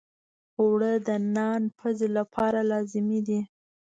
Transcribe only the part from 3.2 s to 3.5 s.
دي